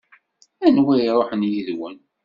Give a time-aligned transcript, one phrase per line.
[0.65, 1.97] Anwa i iṛuḥen yid-wen?